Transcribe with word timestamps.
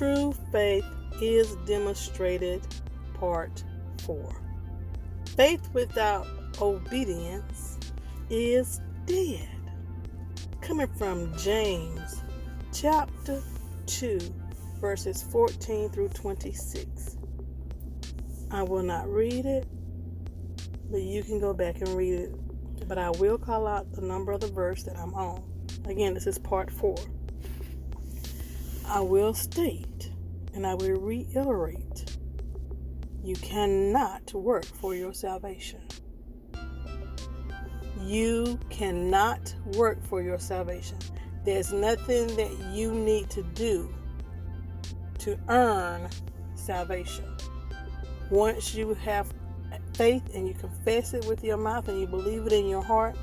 True 0.00 0.32
faith 0.50 0.86
is 1.20 1.56
demonstrated, 1.66 2.66
part 3.12 3.62
4. 4.06 4.34
Faith 5.36 5.68
without 5.74 6.26
obedience 6.58 7.78
is 8.30 8.80
dead. 9.04 9.46
Coming 10.62 10.86
from 10.96 11.36
James 11.36 12.22
chapter 12.72 13.42
2, 13.84 14.18
verses 14.80 15.22
14 15.22 15.90
through 15.90 16.08
26. 16.08 17.18
I 18.50 18.62
will 18.62 18.82
not 18.82 19.06
read 19.06 19.44
it, 19.44 19.68
but 20.90 21.02
you 21.02 21.22
can 21.22 21.38
go 21.38 21.52
back 21.52 21.82
and 21.82 21.88
read 21.90 22.14
it. 22.14 22.88
But 22.88 22.96
I 22.96 23.10
will 23.10 23.36
call 23.36 23.66
out 23.66 23.92
the 23.92 24.00
number 24.00 24.32
of 24.32 24.40
the 24.40 24.48
verse 24.48 24.82
that 24.84 24.96
I'm 24.96 25.12
on. 25.12 25.42
Again, 25.84 26.14
this 26.14 26.26
is 26.26 26.38
part 26.38 26.70
4. 26.70 26.96
I 28.90 28.98
will 28.98 29.32
state 29.34 30.10
and 30.52 30.66
I 30.66 30.74
will 30.74 31.00
reiterate 31.00 32.16
you 33.22 33.36
cannot 33.36 34.34
work 34.34 34.64
for 34.64 34.96
your 34.96 35.14
salvation. 35.14 35.80
You 38.02 38.58
cannot 38.68 39.54
work 39.74 40.02
for 40.02 40.20
your 40.22 40.40
salvation. 40.40 40.98
There's 41.44 41.72
nothing 41.72 42.34
that 42.34 42.50
you 42.72 42.92
need 42.92 43.30
to 43.30 43.44
do 43.44 43.94
to 45.20 45.38
earn 45.48 46.08
salvation. 46.56 47.36
Once 48.28 48.74
you 48.74 48.94
have 48.94 49.32
faith 49.94 50.34
and 50.34 50.48
you 50.48 50.54
confess 50.54 51.14
it 51.14 51.24
with 51.26 51.44
your 51.44 51.58
mouth 51.58 51.86
and 51.86 52.00
you 52.00 52.08
believe 52.08 52.44
it 52.44 52.52
in 52.52 52.66
your 52.66 52.82
heart, 52.82 53.16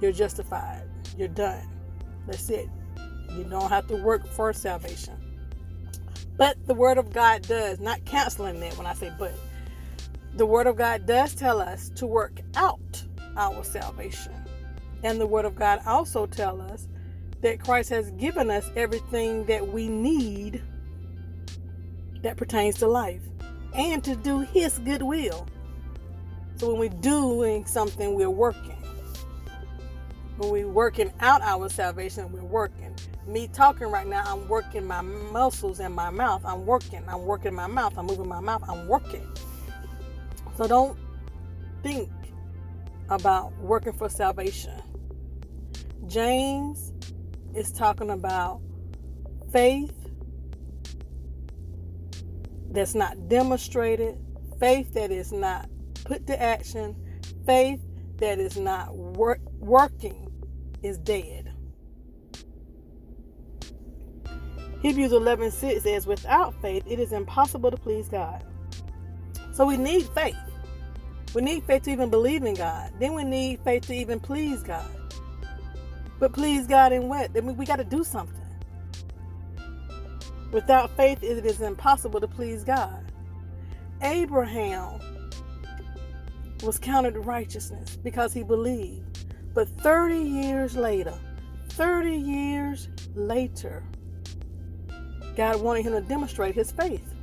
you're 0.00 0.10
justified. 0.10 0.82
You're 1.16 1.28
done. 1.28 1.68
That's 2.26 2.50
it. 2.50 2.68
You 3.36 3.44
don't 3.44 3.68
have 3.68 3.86
to 3.88 3.96
work 3.96 4.26
for 4.26 4.52
salvation. 4.52 5.14
But 6.36 6.56
the 6.66 6.74
Word 6.74 6.98
of 6.98 7.12
God 7.12 7.42
does, 7.42 7.80
not 7.80 8.04
canceling 8.04 8.60
that 8.60 8.76
when 8.78 8.86
I 8.86 8.94
say 8.94 9.12
but, 9.18 9.34
the 10.34 10.46
Word 10.46 10.66
of 10.66 10.76
God 10.76 11.06
does 11.06 11.34
tell 11.34 11.60
us 11.60 11.90
to 11.96 12.06
work 12.06 12.40
out 12.56 13.02
our 13.36 13.62
salvation. 13.64 14.32
And 15.02 15.20
the 15.20 15.26
Word 15.26 15.44
of 15.44 15.54
God 15.54 15.80
also 15.86 16.26
tell 16.26 16.60
us 16.60 16.88
that 17.40 17.62
Christ 17.62 17.90
has 17.90 18.10
given 18.12 18.50
us 18.50 18.70
everything 18.76 19.44
that 19.46 19.68
we 19.68 19.88
need 19.88 20.62
that 22.22 22.36
pertains 22.36 22.78
to 22.78 22.86
life 22.86 23.22
and 23.74 24.02
to 24.04 24.16
do 24.16 24.40
His 24.40 24.78
good 24.78 25.02
will. 25.02 25.46
So 26.56 26.70
when 26.70 26.78
we're 26.78 27.00
doing 27.00 27.64
something, 27.64 28.14
we're 28.14 28.30
working. 28.30 28.76
When 30.36 30.50
we're 30.50 30.68
working 30.68 31.12
out 31.20 31.42
our 31.42 31.68
salvation, 31.68 32.30
we're 32.32 32.42
working. 32.42 32.94
Me 33.30 33.46
talking 33.46 33.86
right 33.86 34.08
now, 34.08 34.24
I'm 34.26 34.48
working 34.48 34.84
my 34.84 35.02
muscles 35.02 35.78
in 35.78 35.92
my 35.92 36.10
mouth. 36.10 36.42
I'm 36.44 36.66
working. 36.66 37.04
I'm 37.06 37.24
working 37.26 37.54
my 37.54 37.68
mouth. 37.68 37.96
I'm 37.96 38.06
moving 38.06 38.26
my 38.26 38.40
mouth. 38.40 38.64
I'm 38.68 38.88
working. 38.88 39.24
So 40.56 40.66
don't 40.66 40.98
think 41.84 42.10
about 43.08 43.56
working 43.58 43.92
for 43.92 44.08
salvation. 44.08 44.82
James 46.08 46.92
is 47.54 47.70
talking 47.70 48.10
about 48.10 48.60
faith 49.52 49.94
that's 52.72 52.96
not 52.96 53.28
demonstrated, 53.28 54.18
faith 54.58 54.92
that 54.94 55.12
is 55.12 55.30
not 55.30 55.68
put 56.04 56.26
to 56.26 56.42
action, 56.42 56.96
faith 57.46 57.80
that 58.16 58.40
is 58.40 58.56
not 58.56 58.96
work, 58.96 59.40
working 59.60 60.32
is 60.82 60.98
dead. 60.98 61.49
Hebrews 64.80 65.12
11 65.12 65.50
6 65.50 65.82
says, 65.82 66.06
Without 66.06 66.54
faith, 66.62 66.84
it 66.86 66.98
is 66.98 67.12
impossible 67.12 67.70
to 67.70 67.76
please 67.76 68.08
God. 68.08 68.44
So 69.52 69.66
we 69.66 69.76
need 69.76 70.08
faith. 70.10 70.36
We 71.34 71.42
need 71.42 71.64
faith 71.64 71.82
to 71.82 71.90
even 71.90 72.10
believe 72.10 72.44
in 72.44 72.54
God. 72.54 72.92
Then 72.98 73.14
we 73.14 73.24
need 73.24 73.60
faith 73.62 73.86
to 73.86 73.94
even 73.94 74.18
please 74.18 74.62
God. 74.62 74.88
But 76.18 76.32
please 76.32 76.66
God 76.66 76.92
in 76.92 77.08
what? 77.08 77.32
Then 77.32 77.56
we 77.56 77.66
got 77.66 77.76
to 77.76 77.84
do 77.84 78.04
something. 78.04 78.36
Without 80.52 80.90
faith, 80.96 81.22
it 81.22 81.44
is 81.46 81.60
impossible 81.60 82.20
to 82.20 82.26
please 82.26 82.64
God. 82.64 83.12
Abraham 84.02 84.98
was 86.62 86.78
counted 86.78 87.16
righteousness 87.16 87.96
because 87.96 88.32
he 88.32 88.42
believed. 88.42 89.26
But 89.54 89.68
30 89.68 90.16
years 90.16 90.76
later, 90.76 91.14
30 91.68 92.16
years 92.16 92.88
later, 93.14 93.82
God 95.40 95.62
wanted 95.62 95.86
him 95.86 95.94
to 95.94 96.02
demonstrate 96.02 96.54
his 96.54 96.70
faith. 96.70 97.14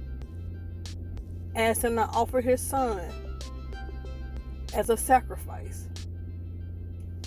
Asked 1.55 1.83
him 1.83 1.97
to 1.97 2.05
offer 2.07 2.41
his 2.41 2.59
son 2.59 2.99
as 4.73 4.89
a 4.89 4.97
sacrifice. 4.97 5.87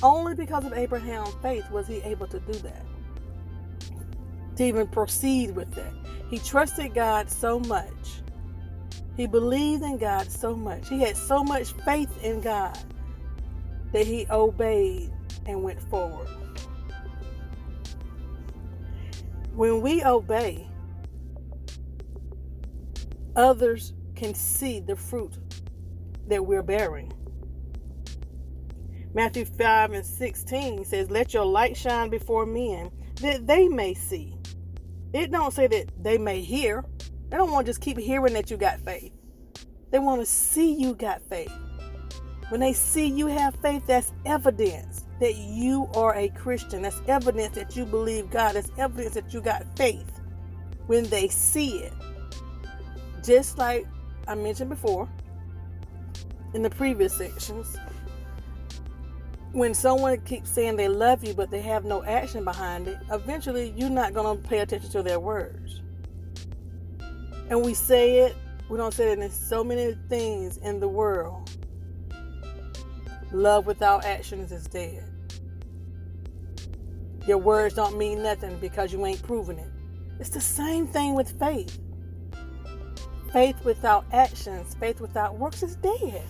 Only 0.03 0.35
because 0.35 0.65
of 0.65 0.73
Abraham's 0.73 1.33
faith 1.43 1.71
was 1.71 1.87
he 1.87 1.99
able 1.99 2.27
to 2.27 2.41
do 2.41 2.55
that. 2.55 2.85
To 4.57 4.65
even 4.65 4.89
proceed 4.89 5.55
with 5.55 5.71
that. 5.75 5.93
He 6.29 6.41
trusted 6.41 6.93
God 6.93 7.31
so 7.31 7.61
much 7.61 8.23
he 9.17 9.27
believed 9.27 9.85
in 9.85 9.99
God 9.99 10.29
so 10.29 10.57
much. 10.57 10.89
He 10.89 10.99
had 11.01 11.17
so 11.17 11.45
much 11.45 11.73
faith 11.85 12.25
in 12.25 12.41
God 12.41 12.77
that 13.93 14.07
he 14.07 14.27
obeyed 14.29 15.13
and 15.47 15.63
went 15.63 15.81
forward. 15.83 16.27
When 19.55 19.83
we 19.83 20.03
obey, 20.03 20.70
others 23.37 23.93
can 24.15 24.35
see 24.35 24.81
the 24.81 24.97
fruit 24.97 25.39
that 26.29 26.45
we're 26.45 26.63
bearing. 26.63 27.13
Matthew 29.13 29.45
5 29.45 29.93
and 29.93 30.07
16 30.07 30.85
says, 30.85 31.11
Let 31.11 31.35
your 31.35 31.45
light 31.45 31.77
shine 31.77 32.11
before 32.11 32.47
men 32.47 32.91
that 33.17 33.47
they 33.47 33.69
may 33.69 33.95
see. 33.95 34.37
It 35.13 35.33
don't 35.33 35.53
say 35.53 35.67
that 35.67 35.91
they 36.01 36.17
may 36.17 36.41
hear. 36.41 36.85
They 37.29 37.37
don't 37.37 37.51
want 37.51 37.67
to 37.67 37.71
just 37.71 37.81
keep 37.81 37.99
hearing 37.99 38.35
that 38.35 38.51
you 38.51 38.57
got 38.57 38.81
faith. 38.81 39.13
They 39.91 39.99
want 39.99 40.21
to 40.21 40.27
see 40.27 40.73
you 40.73 40.95
got 40.95 41.21
faith. 41.23 41.53
When 42.51 42.61
they 42.61 42.73
see 42.73 43.07
you 43.07 43.27
have 43.27 43.57
faith, 43.57 43.85
that's 43.87 44.13
evidence 44.25 45.05
that 45.21 45.37
you 45.37 45.89
are 45.95 46.15
a 46.17 46.29
Christian. 46.31 46.83
That's 46.83 47.01
evidence 47.07 47.55
that 47.57 47.77
you 47.77 47.85
believe 47.85 48.31
God. 48.31 48.55
That's 48.55 48.71
evidence 48.79 49.15
that 49.15 49.33
you 49.35 49.41
got 49.41 49.65
faith 49.77 50.21
when 50.87 51.05
they 51.05 51.29
see 51.29 51.79
it. 51.79 51.93
Just 53.23 53.59
like 53.59 53.87
I 54.27 54.35
mentioned 54.35 54.71
before 54.71 55.09
in 56.55 56.63
the 56.63 56.71
previous 56.71 57.15
sections, 57.15 57.77
when 59.53 59.75
someone 59.75 60.21
keeps 60.21 60.51
saying 60.51 60.77
they 60.77 60.89
love 60.89 61.25
you 61.25 61.35
but 61.35 61.51
they 61.51 61.61
have 61.61 61.85
no 61.85 62.05
action 62.05 62.45
behind 62.45 62.89
it, 62.89 62.99
eventually 63.11 63.75
you're 63.77 63.91
not 63.91 64.15
going 64.15 64.41
to 64.41 64.49
pay 64.49 64.59
attention 64.61 64.91
to 64.91 65.03
their 65.03 65.21
words 65.21 65.81
and 67.51 67.65
we 67.65 67.75
say 67.75 68.19
it, 68.21 68.37
we 68.69 68.79
don't 68.79 68.95
say 68.95 69.11
it 69.11 69.19
in 69.19 69.31
so 69.31 69.65
many 69.65 69.97
things 70.09 70.57
in 70.59 70.79
the 70.79 70.89
world. 70.89 71.51
Love 73.33 73.67
without 73.67 74.05
actions 74.05 74.53
is 74.53 74.67
dead. 74.69 75.05
Your 77.27 77.39
words 77.39 77.75
don't 77.75 77.99
mean 77.99 78.23
nothing 78.23 78.57
because 78.59 78.93
you 78.93 79.05
ain't 79.05 79.23
proving 79.25 79.59
it. 79.59 79.69
It's 80.21 80.31
the 80.31 80.41
same 80.41 80.87
thing 80.87 81.15
with 81.15 81.39
faith. 81.39 81.79
Faith 83.33 83.65
without 83.65 84.05
actions, 84.13 84.75
faith 84.81 85.01
without 85.01 85.39
works 85.39 85.63
is 85.63 85.77
dead. 85.77 86.23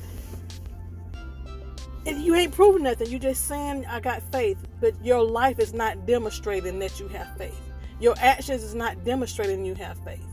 If 2.05 2.19
you 2.19 2.35
ain't 2.35 2.53
proving 2.53 2.83
nothing, 2.83 3.11
you 3.11 3.19
just 3.19 3.47
saying 3.47 3.87
I 3.87 4.01
got 4.01 4.23
faith, 4.33 4.59
but 4.81 4.95
your 5.05 5.23
life 5.23 5.59
is 5.59 5.73
not 5.73 6.07
demonstrating 6.07 6.79
that 6.79 7.01
you 7.01 7.09
have 7.09 7.37
faith. 7.39 7.61
Your 8.01 8.15
actions 8.19 8.63
is 8.63 8.75
not 8.75 9.05
demonstrating 9.05 9.65
you 9.65 9.75
have 9.75 9.99
faith. 10.05 10.25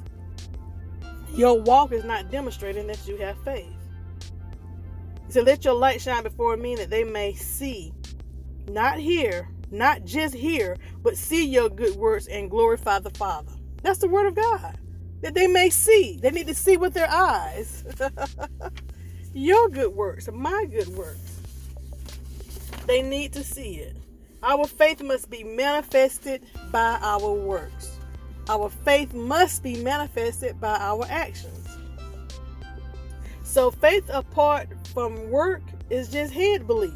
Your 1.33 1.61
walk 1.61 1.91
is 1.91 2.03
not 2.03 2.31
demonstrating 2.31 2.87
that 2.87 3.05
you 3.07 3.17
have 3.17 3.37
faith. 3.43 3.67
Said, 5.29 5.45
Let 5.45 5.65
your 5.65 5.73
light 5.73 6.01
shine 6.01 6.23
before 6.23 6.55
men 6.57 6.77
that 6.77 6.89
they 6.89 7.03
may 7.03 7.33
see, 7.33 7.93
not 8.69 8.97
hear, 8.97 9.49
not 9.69 10.05
just 10.05 10.33
hear, 10.33 10.77
but 11.03 11.17
see 11.17 11.45
your 11.45 11.69
good 11.69 11.95
works 11.95 12.27
and 12.27 12.49
glorify 12.49 12.99
the 12.99 13.09
Father. 13.11 13.51
That's 13.83 13.99
the 13.99 14.07
word 14.07 14.27
of 14.27 14.35
God. 14.35 14.77
That 15.21 15.33
they 15.33 15.47
may 15.47 15.69
see. 15.69 16.19
They 16.21 16.31
need 16.31 16.47
to 16.47 16.53
see 16.53 16.77
with 16.77 16.93
their 16.93 17.09
eyes. 17.09 17.83
your 19.33 19.69
good 19.69 19.93
works, 19.93 20.29
my 20.31 20.65
good 20.65 20.89
works. 20.89 21.39
They 22.85 23.01
need 23.01 23.33
to 23.33 23.43
see 23.43 23.75
it. 23.75 23.95
Our 24.43 24.67
faith 24.67 25.01
must 25.01 25.29
be 25.29 25.43
manifested 25.43 26.43
by 26.71 26.99
our 27.01 27.33
works. 27.33 27.97
Our 28.49 28.69
faith 28.69 29.13
must 29.13 29.63
be 29.63 29.81
manifested 29.83 30.61
by 30.61 30.77
our 30.77 31.05
actions. 31.09 31.67
So 33.43 33.71
faith 33.71 34.09
apart 34.09 34.69
from 34.93 35.29
work 35.29 35.63
is 35.89 36.09
just 36.09 36.31
head 36.31 36.67
belief. 36.67 36.93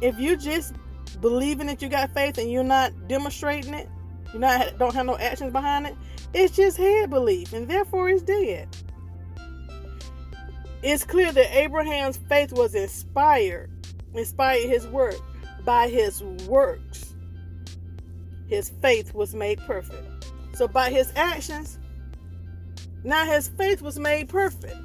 If 0.00 0.18
you 0.18 0.36
just 0.36 0.74
believing 1.20 1.66
that 1.68 1.80
you 1.80 1.88
got 1.88 2.12
faith 2.12 2.38
and 2.38 2.50
you're 2.50 2.62
not 2.62 2.92
demonstrating 3.08 3.74
it, 3.74 3.88
you 4.32 4.38
not 4.38 4.78
don't 4.78 4.94
have 4.94 5.06
no 5.06 5.16
actions 5.16 5.52
behind 5.52 5.86
it, 5.86 5.96
it's 6.36 6.54
just 6.54 6.76
head 6.76 7.08
belief, 7.08 7.54
and 7.54 7.66
therefore 7.66 8.10
it's 8.10 8.22
dead. 8.22 8.68
It's 10.82 11.02
clear 11.02 11.32
that 11.32 11.56
Abraham's 11.56 12.18
faith 12.18 12.52
was 12.52 12.74
inspired, 12.74 13.70
inspired 14.12 14.68
his 14.68 14.86
work 14.88 15.16
by 15.64 15.88
his 15.88 16.22
works. 16.46 17.14
His 18.48 18.68
faith 18.82 19.14
was 19.14 19.34
made 19.34 19.58
perfect. 19.60 20.26
So 20.54 20.68
by 20.68 20.90
his 20.90 21.10
actions, 21.16 21.78
now 23.02 23.24
his 23.24 23.48
faith 23.48 23.80
was 23.80 23.98
made 23.98 24.28
perfect. 24.28 24.76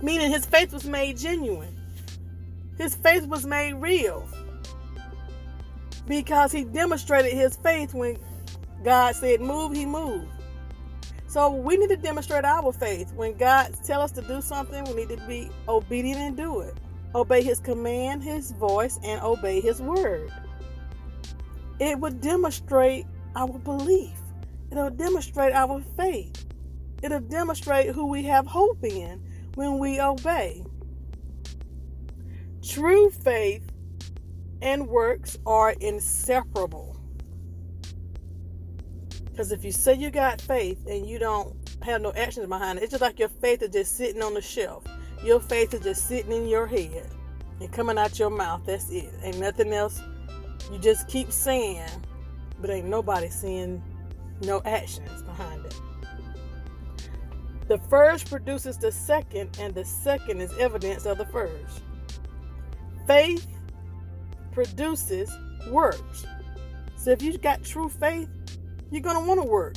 Meaning 0.00 0.30
his 0.30 0.46
faith 0.46 0.72
was 0.72 0.86
made 0.86 1.18
genuine. 1.18 1.76
His 2.78 2.94
faith 2.94 3.26
was 3.26 3.44
made 3.44 3.74
real. 3.74 4.26
Because 6.06 6.50
he 6.50 6.64
demonstrated 6.64 7.34
his 7.34 7.56
faith 7.56 7.92
when 7.92 8.16
God 8.82 9.14
said 9.16 9.42
move, 9.42 9.74
he 9.74 9.84
moved. 9.84 10.32
So 11.28 11.50
we 11.50 11.76
need 11.76 11.88
to 11.88 11.96
demonstrate 11.96 12.44
our 12.44 12.72
faith. 12.72 13.12
When 13.14 13.36
God 13.36 13.74
tell 13.84 14.00
us 14.00 14.12
to 14.12 14.22
do 14.22 14.40
something, 14.40 14.84
we 14.84 14.94
need 14.94 15.18
to 15.18 15.26
be 15.26 15.50
obedient 15.68 16.20
and 16.20 16.36
do 16.36 16.60
it. 16.60 16.74
Obey 17.14 17.42
his 17.42 17.60
command, 17.60 18.22
his 18.22 18.52
voice, 18.52 18.98
and 19.02 19.20
obey 19.22 19.60
his 19.60 19.80
word. 19.80 20.30
It 21.80 21.98
would 21.98 22.20
demonstrate 22.20 23.06
our 23.34 23.58
belief. 23.58 24.18
It'll 24.70 24.90
demonstrate 24.90 25.52
our 25.52 25.82
faith. 25.96 26.46
It'll 27.02 27.20
demonstrate 27.20 27.94
who 27.94 28.06
we 28.06 28.22
have 28.24 28.46
hope 28.46 28.82
in 28.84 29.22
when 29.54 29.78
we 29.78 30.00
obey. 30.00 30.64
True 32.66 33.10
faith 33.10 33.62
and 34.62 34.88
works 34.88 35.38
are 35.46 35.72
inseparable. 35.80 36.96
Because 39.36 39.52
if 39.52 39.66
you 39.66 39.70
say 39.70 39.92
you 39.92 40.10
got 40.10 40.40
faith 40.40 40.78
and 40.86 41.06
you 41.06 41.18
don't 41.18 41.54
have 41.82 42.00
no 42.00 42.10
actions 42.14 42.46
behind 42.46 42.78
it, 42.78 42.84
it's 42.84 42.92
just 42.92 43.02
like 43.02 43.18
your 43.18 43.28
faith 43.28 43.60
is 43.60 43.68
just 43.68 43.94
sitting 43.94 44.22
on 44.22 44.32
the 44.32 44.40
shelf. 44.40 44.82
Your 45.22 45.40
faith 45.40 45.74
is 45.74 45.82
just 45.82 46.08
sitting 46.08 46.32
in 46.32 46.48
your 46.48 46.66
head 46.66 47.06
and 47.60 47.70
coming 47.70 47.98
out 47.98 48.18
your 48.18 48.30
mouth. 48.30 48.62
That's 48.64 48.88
it. 48.88 49.12
Ain't 49.22 49.38
nothing 49.38 49.74
else. 49.74 50.00
You 50.72 50.78
just 50.78 51.06
keep 51.08 51.30
saying, 51.30 51.86
but 52.62 52.70
ain't 52.70 52.86
nobody 52.86 53.28
seeing 53.28 53.82
no 54.40 54.62
actions 54.64 55.22
behind 55.24 55.66
it. 55.66 55.80
The 57.68 57.76
first 57.90 58.30
produces 58.30 58.78
the 58.78 58.90
second, 58.90 59.58
and 59.60 59.74
the 59.74 59.84
second 59.84 60.40
is 60.40 60.56
evidence 60.56 61.04
of 61.04 61.18
the 61.18 61.26
first. 61.26 61.82
Faith 63.06 63.46
produces 64.52 65.30
works. 65.68 66.24
So 66.96 67.10
if 67.10 67.20
you 67.20 67.36
got 67.36 67.62
true 67.62 67.90
faith, 67.90 68.30
you're 68.90 69.02
going 69.02 69.16
to 69.16 69.26
want 69.26 69.40
to 69.40 69.46
work. 69.46 69.76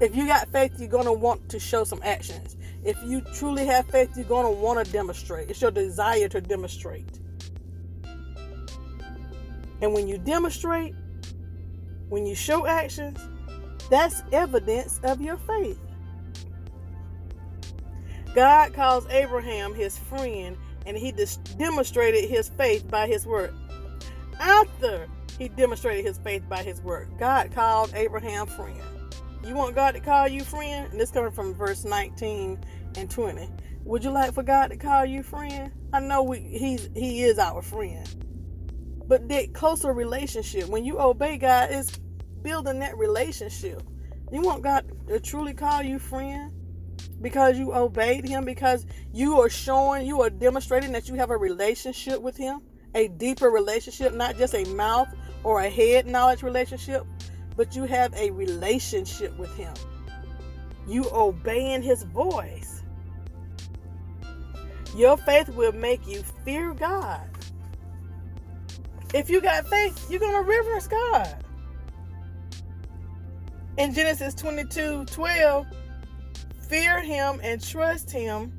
If 0.00 0.14
you 0.14 0.26
got 0.26 0.48
faith, 0.48 0.78
you're 0.78 0.88
going 0.88 1.06
to 1.06 1.12
want 1.12 1.48
to 1.48 1.58
show 1.58 1.84
some 1.84 2.00
actions. 2.04 2.56
If 2.84 2.96
you 3.04 3.20
truly 3.34 3.66
have 3.66 3.86
faith, 3.86 4.10
you're 4.16 4.24
going 4.24 4.46
to 4.46 4.60
want 4.60 4.84
to 4.84 4.92
demonstrate. 4.92 5.50
It's 5.50 5.60
your 5.60 5.70
desire 5.70 6.28
to 6.28 6.40
demonstrate. 6.40 7.18
And 9.82 9.92
when 9.92 10.06
you 10.06 10.18
demonstrate, 10.18 10.94
when 12.08 12.26
you 12.26 12.34
show 12.34 12.66
actions, 12.66 13.18
that's 13.88 14.22
evidence 14.32 15.00
of 15.02 15.20
your 15.20 15.36
faith. 15.38 15.78
God 18.34 18.72
calls 18.72 19.06
Abraham 19.08 19.74
his 19.74 19.98
friend, 19.98 20.56
and 20.86 20.96
he 20.96 21.12
demonstrated 21.58 22.30
his 22.30 22.48
faith 22.50 22.88
by 22.88 23.08
his 23.08 23.26
word. 23.26 23.54
After 24.38 25.08
he 25.40 25.48
demonstrated 25.48 26.04
his 26.04 26.18
faith 26.18 26.46
by 26.50 26.62
his 26.62 26.82
word, 26.82 27.08
God 27.18 27.50
called 27.50 27.94
Abraham 27.94 28.46
friend. 28.46 28.78
You 29.42 29.54
want 29.54 29.74
God 29.74 29.92
to 29.92 30.00
call 30.00 30.28
you 30.28 30.44
friend? 30.44 30.92
And 30.92 31.00
this 31.00 31.10
coming 31.10 31.30
from 31.30 31.54
verse 31.54 31.82
19 31.82 32.62
and 32.96 33.10
20. 33.10 33.48
Would 33.84 34.04
you 34.04 34.10
like 34.10 34.34
for 34.34 34.42
God 34.42 34.66
to 34.68 34.76
call 34.76 35.06
you 35.06 35.22
friend? 35.22 35.72
I 35.94 36.00
know 36.00 36.22
we, 36.22 36.40
he's 36.40 36.90
he 36.94 37.22
is 37.22 37.38
our 37.38 37.62
friend. 37.62 38.06
But 39.08 39.30
that 39.30 39.54
closer 39.54 39.94
relationship, 39.94 40.68
when 40.68 40.84
you 40.84 41.00
obey 41.00 41.38
God, 41.38 41.70
is 41.70 41.90
building 42.42 42.78
that 42.80 42.98
relationship. 42.98 43.82
You 44.30 44.42
want 44.42 44.62
God 44.62 44.92
to 45.08 45.18
truly 45.20 45.54
call 45.54 45.82
you 45.82 45.98
friend 45.98 46.52
because 47.22 47.58
you 47.58 47.74
obeyed 47.74 48.28
Him, 48.28 48.44
because 48.44 48.84
you 49.10 49.40
are 49.40 49.48
showing, 49.48 50.06
you 50.06 50.20
are 50.20 50.30
demonstrating 50.30 50.92
that 50.92 51.08
you 51.08 51.14
have 51.14 51.30
a 51.30 51.36
relationship 51.36 52.20
with 52.20 52.36
Him, 52.36 52.60
a 52.94 53.08
deeper 53.08 53.48
relationship, 53.48 54.12
not 54.12 54.36
just 54.36 54.54
a 54.54 54.64
mouth 54.64 55.08
or 55.44 55.60
a 55.60 55.68
head 55.70 56.06
knowledge 56.06 56.42
relationship, 56.42 57.06
but 57.56 57.74
you 57.74 57.84
have 57.84 58.12
a 58.14 58.30
relationship 58.30 59.36
with 59.38 59.54
Him. 59.56 59.72
You 60.86 61.04
obeying 61.12 61.82
His 61.82 62.02
voice. 62.04 62.82
Your 64.96 65.16
faith 65.16 65.48
will 65.50 65.72
make 65.72 66.06
you 66.06 66.22
fear 66.44 66.74
God. 66.74 67.20
If 69.14 69.28
you 69.28 69.40
got 69.40 69.66
faith, 69.66 70.10
you're 70.10 70.20
going 70.20 70.34
to 70.34 70.48
reverence 70.48 70.86
God. 70.86 71.44
In 73.76 73.94
Genesis 73.94 74.34
22 74.34 75.06
12, 75.06 75.66
fear 76.68 77.00
him 77.00 77.40
and 77.42 77.62
trust 77.62 78.10
him 78.10 78.52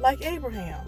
like 0.00 0.24
Abraham. 0.24 0.86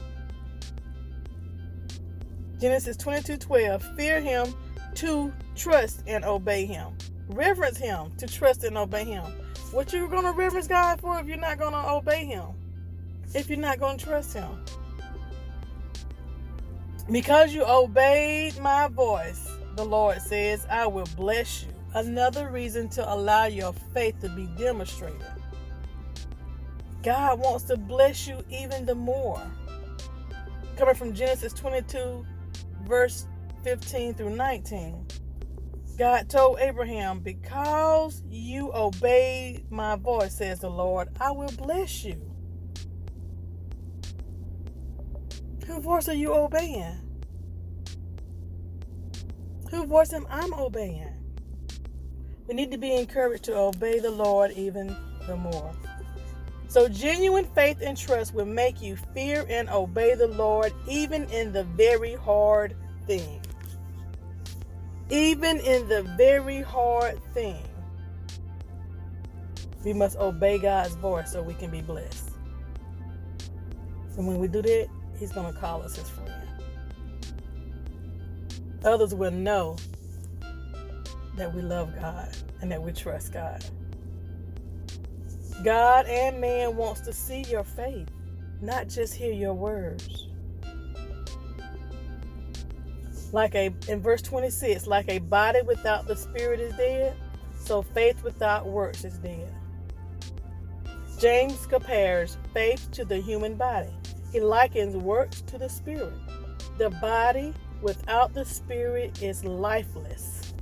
Genesis 2.60 2.96
22 2.96 3.36
12, 3.36 3.96
fear 3.96 4.20
him 4.20 4.54
to 4.94 5.32
trust 5.54 6.02
and 6.06 6.24
obey 6.24 6.64
him. 6.64 6.96
Reverence 7.28 7.76
him 7.76 8.12
to 8.16 8.26
trust 8.26 8.64
and 8.64 8.78
obey 8.78 9.04
him. 9.04 9.24
What 9.72 9.92
you're 9.92 10.08
gonna 10.08 10.32
reverence 10.32 10.66
God 10.66 11.00
for 11.00 11.18
if 11.18 11.26
you're 11.26 11.36
not 11.36 11.58
gonna 11.58 11.94
obey 11.94 12.24
him? 12.24 12.46
If 13.34 13.50
you're 13.50 13.58
not 13.58 13.78
gonna 13.78 13.98
trust 13.98 14.32
him? 14.32 14.64
Because 17.10 17.52
you 17.52 17.64
obeyed 17.64 18.58
my 18.58 18.88
voice, 18.88 19.48
the 19.76 19.84
Lord 19.84 20.20
says, 20.22 20.66
I 20.70 20.86
will 20.86 21.08
bless 21.16 21.62
you. 21.62 21.68
Another 21.94 22.50
reason 22.50 22.88
to 22.90 23.12
allow 23.12 23.46
your 23.46 23.72
faith 23.92 24.20
to 24.20 24.28
be 24.30 24.46
demonstrated. 24.58 25.20
God 27.02 27.38
wants 27.38 27.64
to 27.64 27.76
bless 27.76 28.26
you 28.26 28.42
even 28.50 28.86
the 28.86 28.94
more. 28.94 29.40
Coming 30.76 30.94
from 30.94 31.14
Genesis 31.14 31.52
22, 31.52 32.26
verse 32.86 33.26
15 33.64 34.14
through 34.14 34.36
19. 34.36 35.06
God 35.98 36.28
told 36.28 36.58
Abraham, 36.60 37.20
Because 37.20 38.22
you 38.28 38.70
obeyed 38.74 39.70
my 39.70 39.96
voice, 39.96 40.36
says 40.36 40.60
the 40.60 40.70
Lord, 40.70 41.08
I 41.20 41.30
will 41.30 41.52
bless 41.52 42.04
you. 42.04 42.20
Whose 45.66 45.82
voice 45.82 46.08
are 46.08 46.14
you 46.14 46.32
obeying? 46.32 47.00
Whose 49.70 49.88
voice 49.88 50.12
am 50.12 50.26
I 50.30 50.48
obeying? 50.56 51.12
We 52.46 52.54
need 52.54 52.70
to 52.70 52.78
be 52.78 52.94
encouraged 52.94 53.44
to 53.44 53.56
obey 53.56 53.98
the 53.98 54.10
Lord 54.10 54.52
even 54.52 54.94
the 55.26 55.36
more. 55.36 55.72
So, 56.76 56.90
genuine 56.90 57.46
faith 57.54 57.78
and 57.80 57.96
trust 57.96 58.34
will 58.34 58.44
make 58.44 58.82
you 58.82 58.96
fear 59.14 59.46
and 59.48 59.66
obey 59.70 60.14
the 60.14 60.26
Lord 60.26 60.74
even 60.86 61.24
in 61.30 61.50
the 61.50 61.64
very 61.64 62.12
hard 62.12 62.76
thing. 63.06 63.40
Even 65.08 65.58
in 65.60 65.88
the 65.88 66.02
very 66.18 66.60
hard 66.60 67.18
thing, 67.32 67.62
we 69.86 69.94
must 69.94 70.18
obey 70.18 70.58
God's 70.58 70.94
voice 70.96 71.32
so 71.32 71.40
we 71.40 71.54
can 71.54 71.70
be 71.70 71.80
blessed. 71.80 72.28
And 74.18 74.26
when 74.26 74.38
we 74.38 74.46
do 74.46 74.60
that, 74.60 74.88
He's 75.18 75.32
going 75.32 75.50
to 75.50 75.58
call 75.58 75.80
us 75.80 75.96
His 75.96 76.10
friend. 76.10 76.30
Others 78.84 79.14
will 79.14 79.30
know 79.30 79.78
that 81.38 81.54
we 81.54 81.62
love 81.62 81.94
God 81.98 82.36
and 82.60 82.70
that 82.70 82.82
we 82.82 82.92
trust 82.92 83.32
God. 83.32 83.64
God 85.62 86.06
and 86.06 86.40
man 86.40 86.76
wants 86.76 87.00
to 87.02 87.12
see 87.12 87.42
your 87.42 87.64
faith, 87.64 88.08
not 88.60 88.88
just 88.88 89.14
hear 89.14 89.32
your 89.32 89.54
words. 89.54 90.28
Like 93.32 93.54
a 93.54 93.74
in 93.88 94.00
verse 94.00 94.22
26, 94.22 94.86
like 94.86 95.08
a 95.08 95.18
body 95.18 95.62
without 95.62 96.06
the 96.06 96.16
spirit 96.16 96.60
is 96.60 96.76
dead, 96.76 97.16
so 97.58 97.82
faith 97.82 98.22
without 98.22 98.66
works 98.66 99.04
is 99.04 99.18
dead. 99.18 99.52
James 101.18 101.66
compares 101.66 102.36
faith 102.52 102.90
to 102.92 103.04
the 103.04 103.18
human 103.18 103.54
body. 103.54 103.90
He 104.32 104.40
likens 104.40 104.96
works 104.96 105.40
to 105.42 105.58
the 105.58 105.68
spirit. 105.68 106.12
The 106.78 106.90
body 106.90 107.54
without 107.80 108.34
the 108.34 108.44
spirit 108.44 109.22
is 109.22 109.44
lifeless, 109.44 110.52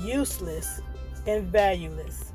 useless, 0.00 0.80
and 1.26 1.44
valueless. 1.44 2.32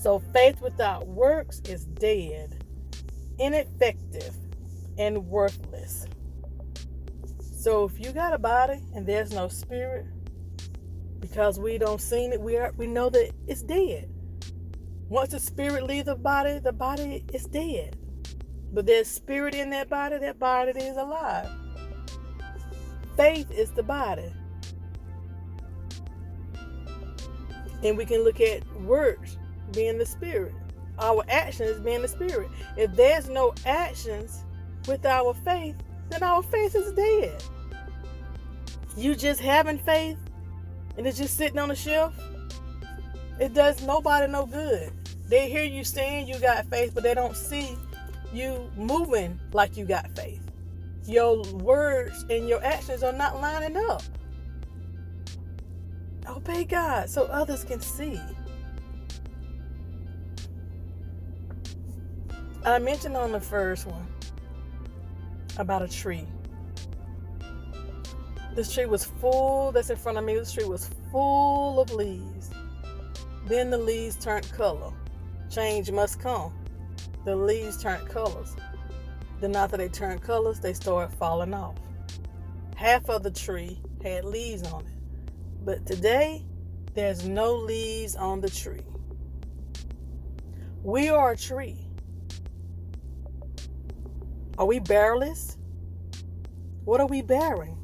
So 0.00 0.18
faith 0.32 0.62
without 0.62 1.06
works 1.06 1.60
is 1.68 1.84
dead, 1.84 2.64
ineffective, 3.38 4.34
and 4.96 5.26
worthless. 5.26 6.06
So 7.38 7.84
if 7.84 8.00
you 8.00 8.10
got 8.12 8.32
a 8.32 8.38
body 8.38 8.80
and 8.94 9.06
there's 9.06 9.30
no 9.30 9.48
spirit, 9.48 10.06
because 11.18 11.60
we 11.60 11.76
don't 11.76 12.00
seen 12.00 12.32
it, 12.32 12.40
we 12.40 12.56
are 12.56 12.72
we 12.78 12.86
know 12.86 13.10
that 13.10 13.30
it's 13.46 13.60
dead. 13.60 14.08
Once 15.10 15.32
the 15.32 15.38
spirit 15.38 15.82
leaves 15.82 16.06
the 16.06 16.16
body, 16.16 16.58
the 16.60 16.72
body 16.72 17.22
is 17.34 17.44
dead. 17.44 17.98
But 18.72 18.86
there's 18.86 19.06
spirit 19.06 19.54
in 19.54 19.68
that 19.68 19.90
body, 19.90 20.16
that 20.16 20.38
body 20.38 20.70
is 20.80 20.96
alive. 20.96 21.46
Faith 23.18 23.50
is 23.50 23.70
the 23.72 23.82
body. 23.82 24.32
And 27.84 27.98
we 27.98 28.06
can 28.06 28.24
look 28.24 28.40
at 28.40 28.64
works 28.80 29.36
being 29.72 29.98
the 29.98 30.06
spirit. 30.06 30.54
Our 30.98 31.24
actions 31.28 31.80
being 31.80 32.02
the 32.02 32.08
spirit. 32.08 32.48
If 32.76 32.94
there's 32.94 33.28
no 33.28 33.54
actions 33.64 34.44
with 34.86 35.06
our 35.06 35.34
faith, 35.34 35.76
then 36.10 36.22
our 36.22 36.42
faith 36.42 36.74
is 36.74 36.92
dead. 36.92 37.42
You 38.96 39.14
just 39.14 39.40
having 39.40 39.78
faith 39.78 40.18
and 40.96 41.06
it's 41.06 41.16
just 41.16 41.36
sitting 41.36 41.58
on 41.58 41.68
the 41.68 41.76
shelf, 41.76 42.14
it 43.38 43.54
does 43.54 43.82
nobody 43.82 44.30
no 44.30 44.44
good. 44.44 44.92
They 45.28 45.48
hear 45.48 45.64
you 45.64 45.84
saying 45.84 46.28
you 46.28 46.38
got 46.38 46.66
faith, 46.66 46.92
but 46.92 47.02
they 47.02 47.14
don't 47.14 47.36
see 47.36 47.76
you 48.32 48.70
moving 48.76 49.38
like 49.52 49.76
you 49.76 49.84
got 49.84 50.10
faith. 50.16 50.42
Your 51.06 51.42
words 51.54 52.24
and 52.28 52.48
your 52.48 52.62
actions 52.64 53.02
are 53.02 53.12
not 53.12 53.40
lining 53.40 53.76
up. 53.76 54.02
Obey 56.28 56.64
God 56.64 57.08
so 57.08 57.24
others 57.24 57.64
can 57.64 57.80
see. 57.80 58.20
I 62.62 62.78
mentioned 62.78 63.16
on 63.16 63.32
the 63.32 63.40
first 63.40 63.86
one 63.86 64.06
about 65.56 65.80
a 65.80 65.88
tree. 65.88 66.26
This 68.54 68.74
tree 68.74 68.84
was 68.84 69.04
full, 69.04 69.72
that's 69.72 69.88
in 69.88 69.96
front 69.96 70.18
of 70.18 70.24
me, 70.24 70.34
this 70.34 70.52
tree 70.52 70.64
was 70.64 70.90
full 71.10 71.80
of 71.80 71.90
leaves. 71.92 72.50
Then 73.46 73.70
the 73.70 73.78
leaves 73.78 74.16
turned 74.16 74.50
color. 74.52 74.92
Change 75.48 75.90
must 75.90 76.20
come. 76.20 76.52
The 77.24 77.34
leaves 77.34 77.82
turned 77.82 78.06
colors. 78.08 78.54
Then 79.40 79.56
after 79.56 79.78
they 79.78 79.88
turned 79.88 80.20
colors, 80.20 80.60
they 80.60 80.74
started 80.74 81.16
falling 81.16 81.54
off. 81.54 81.76
Half 82.76 83.08
of 83.08 83.22
the 83.22 83.30
tree 83.30 83.80
had 84.02 84.26
leaves 84.26 84.64
on 84.64 84.82
it. 84.82 84.92
But 85.64 85.86
today, 85.86 86.44
there's 86.92 87.26
no 87.26 87.54
leaves 87.54 88.16
on 88.16 88.42
the 88.42 88.50
tree. 88.50 88.84
We 90.82 91.08
are 91.08 91.32
a 91.32 91.36
tree. 91.36 91.89
Are 94.60 94.66
we 94.66 94.78
bearless? 94.78 95.56
What 96.84 97.00
are 97.00 97.06
we 97.06 97.22
bearing? 97.22 97.78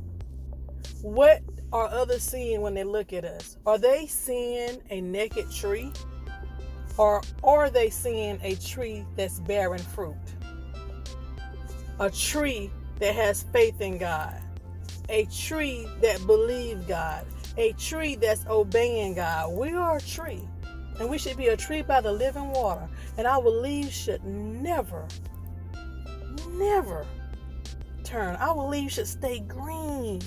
What 1.01 1.41
are 1.73 1.89
others 1.89 2.23
seeing 2.23 2.61
when 2.61 2.75
they 2.75 2.85
look 2.85 3.15
at 3.15 3.25
us? 3.25 3.57
Are 3.65 3.79
they 3.79 4.07
seeing 4.07 4.83
a 4.91 5.01
naked 5.01 5.51
tree? 5.51 5.91
Or 6.99 7.23
are 7.43 7.71
they 7.71 7.89
seeing 7.89 8.39
a 8.43 8.57
tree 8.57 9.07
that's 9.17 9.41
bearing 9.41 9.81
fruit? 9.81 10.17
A 11.99 12.11
tree 12.11 12.71
that 12.99 13.15
has 13.15 13.45
faith 13.55 13.81
in 13.81 13.97
God. 13.97 14.39
A 15.09 15.25
tree 15.35 15.89
that 16.03 16.27
believes 16.27 16.85
God. 16.85 17.25
A 17.57 17.73
tree 17.73 18.17
that's 18.17 18.45
obeying 18.49 19.15
God. 19.15 19.55
We 19.55 19.71
are 19.73 19.97
a 19.97 20.01
tree. 20.03 20.47
And 21.01 21.09
we 21.09 21.17
should 21.17 21.39
be 21.39 21.49
a 21.49 21.57
tree 21.57 21.81
by 21.81 22.03
the 22.03 22.13
living 22.13 22.51
water. 22.51 22.87
And 23.17 23.27
our 23.27 23.49
leaves 23.49 23.97
should 23.97 24.23
never, 24.25 25.07
never 26.53 27.07
turn. 28.05 28.37
Our 28.37 28.69
leaves 28.69 28.95
should 28.95 29.09
stay 29.09 29.41
green. 29.41 30.21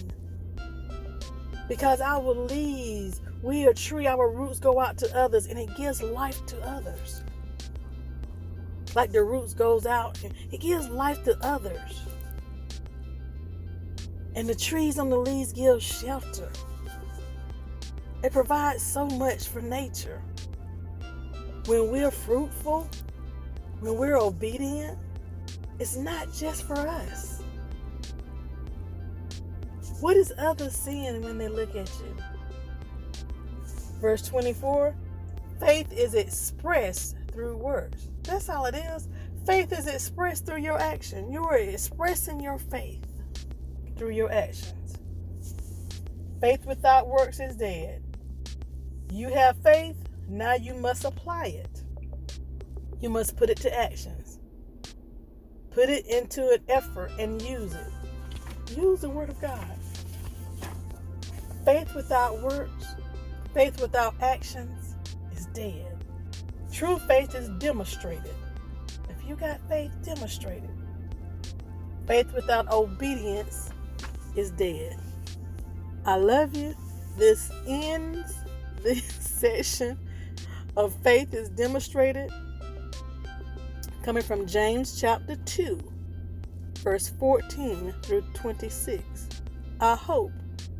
Because 1.67 2.01
our 2.01 2.33
leaves 2.33 3.21
we 3.41 3.65
are 3.67 3.73
tree, 3.73 4.05
our 4.05 4.29
roots 4.29 4.59
go 4.59 4.79
out 4.79 4.97
to 4.97 5.17
others 5.17 5.47
and 5.47 5.57
it 5.57 5.75
gives 5.77 6.01
life 6.01 6.45
to 6.47 6.61
others. 6.67 7.23
Like 8.95 9.11
the 9.11 9.23
roots 9.23 9.53
goes 9.53 9.85
out 9.85 10.21
and 10.23 10.33
it 10.51 10.59
gives 10.59 10.89
life 10.89 11.23
to 11.23 11.37
others. 11.41 12.01
And 14.35 14.47
the 14.47 14.55
trees 14.55 14.99
on 14.99 15.09
the 15.09 15.17
leaves 15.17 15.53
give 15.53 15.81
shelter. 15.81 16.51
It 18.23 18.33
provides 18.33 18.83
so 18.83 19.07
much 19.07 19.47
for 19.47 19.61
nature. 19.61 20.21
When 21.65 21.89
we're 21.91 22.11
fruitful, 22.11 22.89
when 23.79 23.95
we're 23.95 24.17
obedient, 24.17 24.97
it's 25.79 25.95
not 25.95 26.31
just 26.33 26.63
for 26.63 26.77
us. 26.77 27.41
What 30.01 30.15
is 30.15 30.33
others 30.37 30.73
seeing 30.73 31.21
when 31.21 31.37
they 31.37 31.49
look 31.49 31.75
at 31.75 31.91
you? 31.99 32.15
Verse 33.99 34.21
24 34.21 34.95
faith 35.59 35.91
is 35.91 36.13
expressed 36.13 37.17
through 37.33 37.57
words. 37.57 38.07
That's 38.23 38.47
all 38.49 38.65
it 38.65 38.75
is. 38.75 39.09
Faith 39.45 39.73
is 39.77 39.87
expressed 39.87 40.45
through 40.45 40.61
your 40.61 40.79
action. 40.79 41.31
You 41.31 41.43
are 41.43 41.57
expressing 41.57 42.39
your 42.39 42.57
faith 42.57 43.05
through 43.97 44.11
your 44.11 44.31
actions. 44.31 44.97
Faith 46.39 46.65
without 46.65 47.07
works 47.07 47.39
is 47.39 47.55
dead. 47.57 48.01
You 49.11 49.29
have 49.29 49.57
faith, 49.63 49.97
now 50.29 50.53
you 50.53 50.73
must 50.75 51.03
apply 51.03 51.47
it. 51.47 51.83
You 53.01 53.09
must 53.09 53.35
put 53.35 53.49
it 53.49 53.57
to 53.57 53.77
actions. 53.77 54.18
Put 55.71 55.89
it 55.89 56.05
into 56.07 56.49
an 56.49 56.59
effort 56.67 57.11
and 57.19 57.41
use 57.41 57.73
it. 57.73 58.77
Use 58.77 59.01
the 59.01 59.09
Word 59.09 59.29
of 59.29 59.39
God. 59.41 59.75
Faith 61.65 61.93
without 61.93 62.41
works 62.41 62.95
Faith 63.53 63.81
without 63.81 64.13
actions 64.21 64.95
is 65.35 65.47
dead. 65.47 66.05
True 66.71 66.99
faith 66.99 67.33
is 67.33 67.49
demonstrated. 67.57 68.35
If 69.09 69.27
you 69.27 69.35
got 69.35 69.59
faith, 69.67 69.91
demonstrate 70.03 70.63
it. 70.63 70.69
Faith 72.05 72.31
without 72.33 72.71
obedience 72.71 73.71
is 74.35 74.51
dead. 74.51 74.99
I 76.05 76.15
love 76.15 76.55
you. 76.55 76.75
This 77.17 77.51
ends 77.67 78.33
this 78.83 79.03
session 79.03 79.97
of 80.77 80.93
faith 81.03 81.33
is 81.33 81.49
demonstrated 81.49 82.31
coming 84.09 84.23
from 84.23 84.47
James 84.47 84.99
chapter 84.99 85.35
2, 85.35 85.79
verse 86.79 87.09
14 87.19 87.93
through 88.01 88.23
26. 88.33 89.03
I 89.79 89.95
hope 89.95 90.31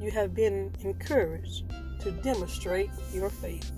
you 0.02 0.10
have 0.10 0.34
been 0.34 0.74
encouraged 0.84 1.66
to 2.00 2.10
demonstrate 2.10 2.90
your 3.14 3.30
faith. 3.30 3.72